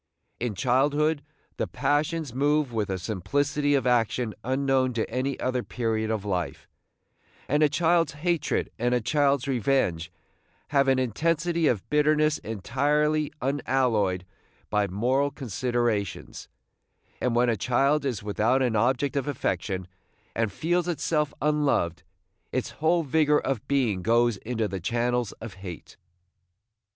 [0.39, 1.21] In childhood
[1.57, 6.67] the passions move with a simplicity of action unknown to any other period of life,
[7.47, 10.11] and a child's hatred and a child's revenge
[10.69, 14.25] have an intensity of bitterness entirely unalloyed
[14.71, 16.49] by moral considerations;
[17.21, 19.87] and when a child is without an object of affection,
[20.35, 22.01] and feels itself unloved,
[22.51, 25.95] its whole vigor of being goes into the channels of hate.